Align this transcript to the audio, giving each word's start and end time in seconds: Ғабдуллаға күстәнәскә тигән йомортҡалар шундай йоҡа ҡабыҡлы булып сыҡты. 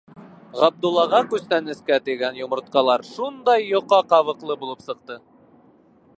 Ғабдуллаға 0.59 1.19
күстәнәскә 1.33 1.99
тигән 2.07 2.41
йомортҡалар 2.41 3.07
шундай 3.11 3.69
йоҡа 3.69 4.03
ҡабыҡлы 4.15 4.61
булып 4.65 4.85
сыҡты. 4.89 5.21